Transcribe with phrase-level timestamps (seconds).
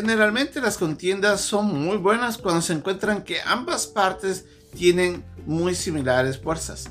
[0.00, 4.44] Generalmente las contiendas son muy buenas cuando se encuentran que ambas partes
[4.76, 6.88] tienen muy similares fuerzas.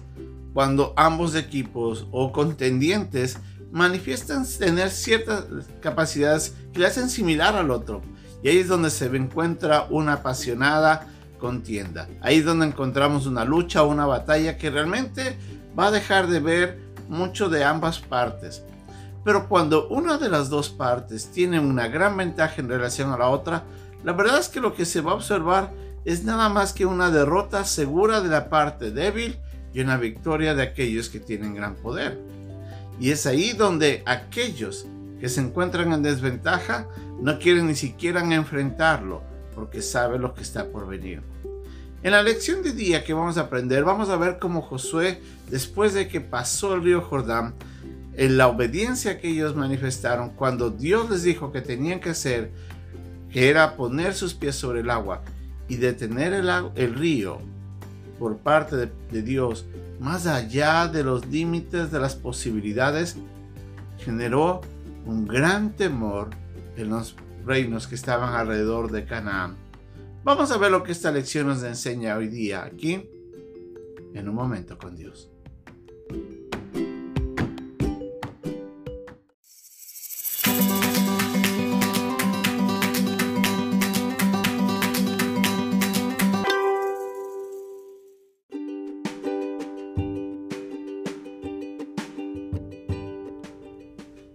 [0.54, 3.38] Cuando ambos equipos o contendientes
[3.72, 5.46] manifiestan tener ciertas
[5.80, 8.02] capacidades que le hacen similar al otro.
[8.44, 11.08] Y ahí es donde se encuentra una apasionada
[11.40, 12.10] contienda.
[12.20, 15.38] Ahí es donde encontramos una lucha o una batalla que realmente
[15.80, 18.64] va a dejar de ver mucho de ambas partes.
[19.24, 23.30] Pero cuando una de las dos partes tiene una gran ventaja en relación a la
[23.30, 23.64] otra,
[24.04, 25.74] la verdad es que lo que se va a observar
[26.06, 29.38] es nada más que una derrota segura de la parte débil
[29.74, 32.18] y una victoria de aquellos que tienen gran poder.
[33.00, 34.86] Y es ahí donde aquellos
[35.20, 36.88] que se encuentran en desventaja
[37.20, 39.22] no quieren ni siquiera enfrentarlo
[39.54, 41.22] porque saben lo que está por venir.
[42.04, 45.94] En la lección de día que vamos a aprender, vamos a ver cómo Josué, después
[45.96, 47.56] de que pasó el río Jordán,
[48.18, 52.52] en la obediencia que ellos manifestaron cuando Dios les dijo que tenían que hacer,
[53.32, 55.22] que era poner sus pies sobre el agua
[55.68, 57.38] y detener el, el río
[58.18, 59.68] por parte de, de Dios,
[60.00, 63.18] más allá de los límites de las posibilidades,
[64.00, 64.62] generó
[65.06, 66.32] un gran temor
[66.76, 69.56] en los reinos que estaban alrededor de Canaán.
[70.24, 73.08] Vamos a ver lo que esta lección nos enseña hoy día aquí,
[74.16, 75.30] en un momento con Dios.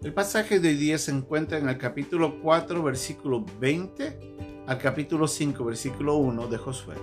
[0.02, 5.28] El pasaje de hoy día se encuentra en el capítulo 4, versículo 20 al capítulo
[5.28, 6.96] 5, versículo 1 de Josué.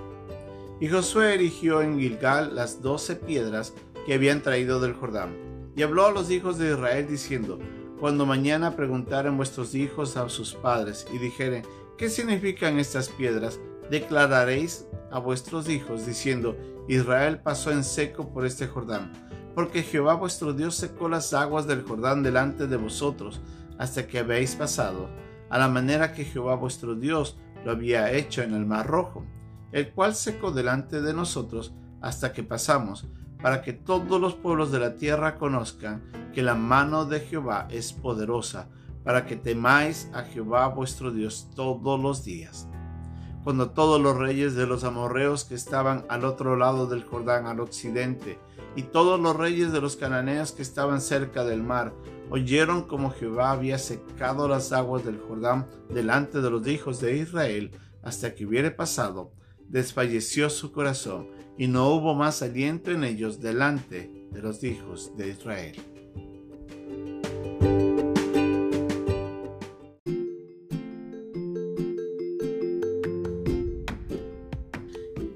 [0.82, 3.74] Y Josué erigió en Gilgal las doce piedras
[4.06, 5.34] que habían traído del Jordán.
[5.78, 7.58] Y habló a los hijos de Israel diciendo,
[8.02, 11.64] Cuando mañana preguntaren vuestros hijos a sus padres y dijeren,
[11.98, 13.62] ¿qué significan estas piedras?
[13.90, 16.58] Declararéis a vuestros hijos diciendo,
[16.90, 21.84] Israel pasó en seco por este Jordán porque Jehová vuestro Dios secó las aguas del
[21.84, 23.42] Jordán delante de vosotros
[23.78, 25.10] hasta que habéis pasado,
[25.50, 29.26] a la manera que Jehová vuestro Dios lo había hecho en el mar rojo,
[29.72, 33.08] el cual secó delante de nosotros hasta que pasamos,
[33.42, 37.94] para que todos los pueblos de la tierra conozcan que la mano de Jehová es
[37.94, 38.70] poderosa,
[39.04, 42.68] para que temáis a Jehová vuestro Dios todos los días.
[43.44, 47.60] Cuando todos los reyes de los amorreos que estaban al otro lado del Jordán al
[47.60, 48.38] occidente,
[48.76, 51.94] y todos los reyes de los cananeos que estaban cerca del mar
[52.30, 57.72] oyeron como Jehová había secado las aguas del Jordán delante de los hijos de Israel
[58.04, 59.34] hasta que hubiere pasado,
[59.68, 65.30] desfalleció su corazón y no hubo más aliento en ellos delante de los hijos de
[65.30, 65.99] Israel.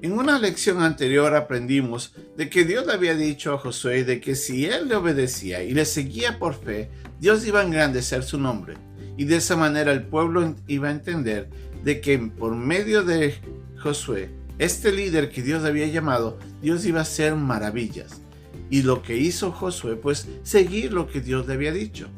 [0.04, 4.34] En una lección anterior aprendimos de que Dios le había dicho a Josué de que
[4.34, 8.74] si él le obedecía y le seguía por fe, Dios iba a engrandecer su nombre.
[9.16, 11.48] Y de esa manera el pueblo iba a entender
[11.84, 13.36] de que por medio de
[13.82, 14.28] Josué,
[14.58, 18.20] este líder que Dios había llamado, Dios iba a hacer maravillas.
[18.68, 22.08] Y lo que hizo Josué, pues seguir lo que Dios le había dicho.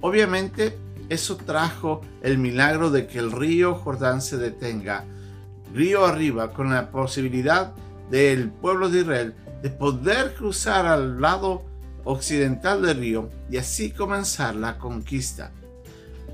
[0.00, 0.74] Obviamente,
[1.10, 5.04] eso trajo el milagro de que el río Jordán se detenga
[5.74, 7.72] río arriba con la posibilidad
[8.10, 11.64] del pueblo de Israel de poder cruzar al lado
[12.04, 15.52] occidental del río y así comenzar la conquista.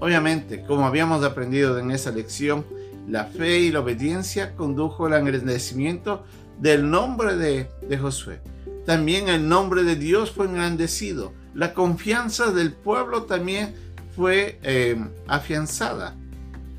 [0.01, 2.67] Obviamente, como habíamos aprendido en esa lección,
[3.09, 6.25] la fe y la obediencia condujo al engrandecimiento
[6.59, 8.41] del nombre de, Josué.
[8.85, 11.33] También el nombre de Dios fue engrandecido.
[11.55, 13.75] La confianza del pueblo también
[14.15, 16.17] fue eh, afianzada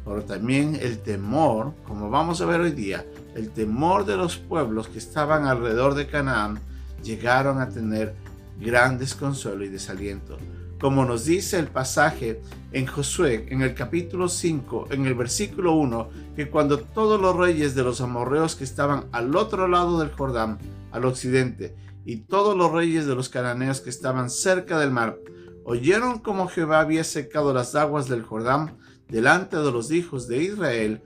[0.06, 3.06] pero también el temor, como vamos a ver hoy día,
[3.36, 6.60] el temor de los pueblos que estaban alrededor de Canaán
[7.04, 8.16] llegaron a tener
[8.60, 10.38] gran desconsuelo y desaliento.
[10.80, 12.42] Como nos dice el pasaje
[12.74, 17.74] en Josué, en el capítulo 5, en el versículo 1, que cuando todos los reyes
[17.74, 20.60] de los amorreos que estaban al otro lado del Jordán,
[20.92, 25.18] al occidente, y todos los reyes de los cananeos que estaban cerca del mar,
[25.64, 28.78] oyeron como Jehová había secado las aguas del Jordán
[29.14, 31.00] delante de los hijos de Israel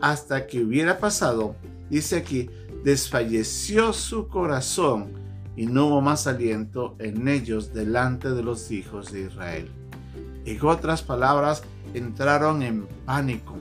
[0.00, 1.54] hasta que hubiera pasado,
[1.88, 2.50] dice aquí,
[2.82, 5.12] desfalleció su corazón
[5.54, 9.70] y no hubo más aliento en ellos delante de los hijos de Israel.
[10.44, 11.62] En otras palabras,
[11.94, 13.54] entraron en pánico,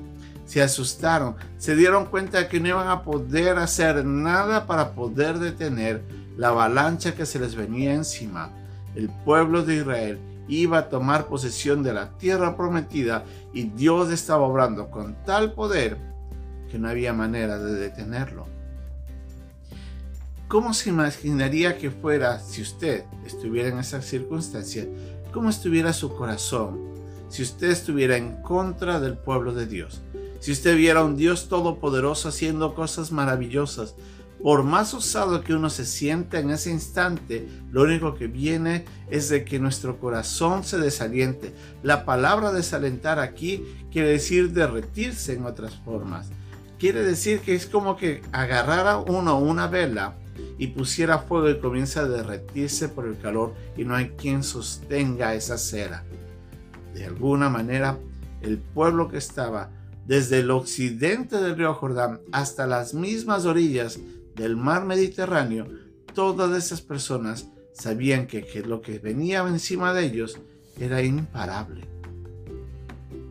[0.46, 6.02] se asustaron, se dieron cuenta que no iban a poder hacer nada para poder detener
[6.38, 8.50] la avalancha que se les venía encima.
[8.96, 14.44] El pueblo de Israel iba a tomar posesión de la tierra prometida y Dios estaba
[14.44, 15.98] obrando con tal poder
[16.70, 18.46] que no había manera de detenerlo.
[20.48, 24.86] ¿Cómo se imaginaría que fuera si usted estuviera en esa circunstancia?
[25.32, 26.92] ¿Cómo estuviera su corazón
[27.30, 30.02] si usted estuviera en contra del pueblo de Dios?
[30.42, 33.96] Si usted viera a un Dios todopoderoso haciendo cosas maravillosas,
[34.44, 39.30] por más usado que uno se sienta en ese instante, lo único que viene es
[39.30, 41.54] de que nuestro corazón se desaliente.
[41.84, 46.30] La palabra desalentar aquí quiere decir derretirse en otras formas.
[46.80, 50.16] Quiere decir que es como que agarrara uno una vela
[50.58, 55.36] y pusiera fuego y comienza a derretirse por el calor y no hay quien sostenga
[55.36, 56.04] esa cera.
[56.96, 58.00] De alguna manera,
[58.42, 59.70] el pueblo que estaba
[60.08, 64.00] desde el occidente del río Jordán hasta las mismas orillas
[64.36, 65.68] del mar Mediterráneo,
[66.14, 70.40] todas esas personas sabían que, lo que venía encima de ellos
[70.80, 71.88] era imparable.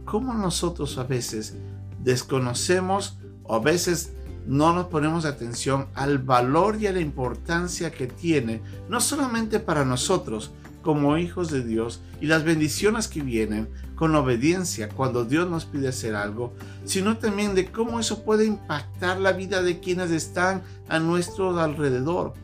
[0.05, 1.57] ¿Cómo nosotros a veces
[2.03, 4.13] desconocemos o a veces
[4.47, 9.85] no nos ponemos atención al valor y a la importancia que tiene, no solamente para
[9.85, 10.51] nosotros
[10.83, 15.89] como hijos de Dios y las bendiciones que vienen con obediencia cuando Dios nos pide
[15.89, 16.55] hacer algo,
[16.85, 22.35] sino también de cómo eso puede impactar la vida de quienes están a nuestro alrededor.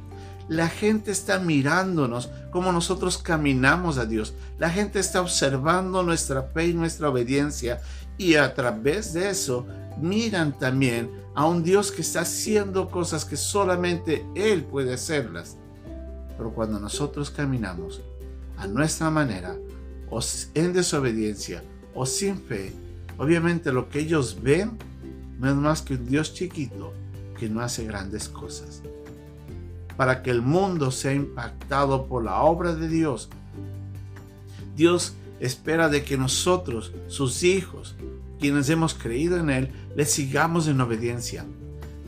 [0.48, 4.34] La gente está mirándonos como nosotros caminamos a Dios.
[4.58, 7.80] La gente está observando nuestra fe y nuestra obediencia
[8.16, 9.66] y a través de eso
[10.00, 15.56] miran también a un Dios que está haciendo cosas que solamente Él puede hacerlas.
[16.36, 18.02] Pero cuando nosotros caminamos
[18.56, 19.56] a nuestra manera,
[20.10, 20.20] o
[20.54, 21.62] en desobediencia
[21.94, 22.72] o sin fe,
[23.18, 24.78] obviamente lo que ellos ven
[25.38, 26.92] no es más que un Dios chiquito
[27.38, 28.82] que no hace grandes cosas.
[29.96, 33.28] Para que el mundo sea impactado por la obra de Dios,
[34.76, 37.94] Dios espera de que nosotros, sus hijos,
[38.38, 41.46] quienes hemos creído en Él, le sigamos en obediencia.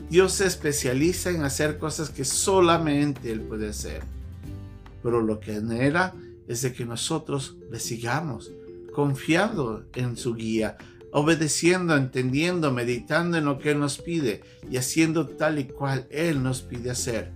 [0.09, 4.01] Dios se especializa en hacer cosas que solamente Él puede hacer.
[5.03, 6.13] Pero lo que anhela
[6.49, 8.51] es de que nosotros le sigamos,
[8.91, 10.77] confiando en su guía,
[11.13, 16.41] obedeciendo, entendiendo, meditando en lo que Él nos pide y haciendo tal y cual Él
[16.41, 17.31] nos pide hacer.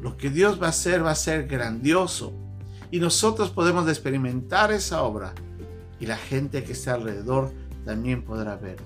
[0.00, 2.32] Lo que Dios va a hacer va a ser grandioso
[2.92, 5.34] y nosotros podemos experimentar esa obra
[5.98, 7.50] y la gente que está alrededor
[7.84, 8.76] también podrá ver.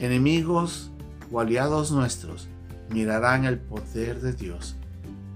[0.00, 0.90] Enemigos
[1.30, 2.48] o aliados nuestros
[2.90, 4.74] mirarán el poder de Dios.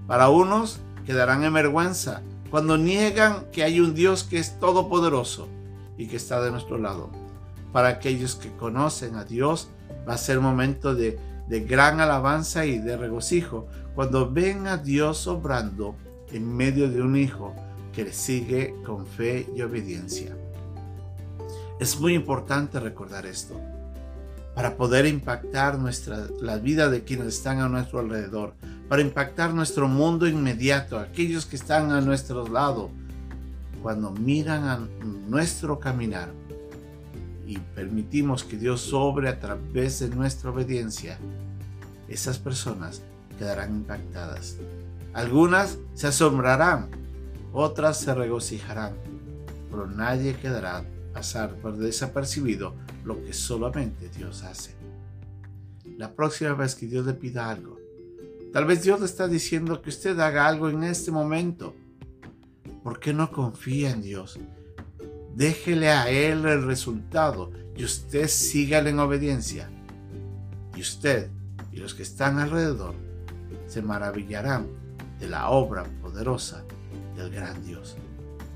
[0.05, 2.21] Para unos quedarán en vergüenza
[2.53, 5.47] cuando niegan que hay un Dios que es todopoderoso
[5.97, 7.09] y que está de nuestro lado.
[7.71, 9.69] Para aquellos que conocen a Dios
[10.07, 11.17] va a ser momento de,
[11.47, 13.65] de gran alabanza y de regocijo
[13.95, 15.95] cuando ven a Dios obrando
[16.31, 17.55] en medio de un hijo
[17.91, 20.37] que le sigue con fe y obediencia.
[21.79, 23.59] Es muy importante recordar esto
[24.55, 28.53] para poder impactar nuestra, la vida de quienes están a nuestro alrededor,
[28.87, 32.91] para impactar nuestro mundo inmediato, aquellos que están a nuestro lado,
[33.81, 34.79] cuando miran a
[35.27, 36.31] nuestro caminar
[37.45, 41.17] y permitimos que Dios obre a través de nuestra obediencia,
[42.07, 43.01] esas personas
[43.37, 44.57] quedarán impactadas.
[45.13, 46.89] Algunas se asombrarán,
[47.51, 48.93] otras se regocijarán,
[49.69, 54.75] pero nadie quedará pasar por desapercibido lo que solamente Dios hace.
[55.97, 57.77] La próxima vez que Dios le pida algo,
[58.51, 61.75] tal vez Dios le está diciendo que usted haga algo en este momento.
[62.83, 64.39] ¿Por qué no confía en Dios?
[65.35, 69.69] Déjele a Él el resultado y usted sígale en obediencia.
[70.75, 71.29] Y usted
[71.71, 72.93] y los que están alrededor
[73.67, 74.67] se maravillarán
[75.19, 76.63] de la obra poderosa
[77.15, 77.95] del gran Dios.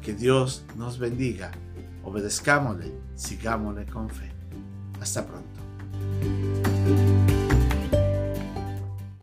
[0.01, 1.51] Que Dios nos bendiga
[2.07, 4.36] Obedezcámosle, sigámosle con fe.
[5.01, 5.57] Hasta pronto.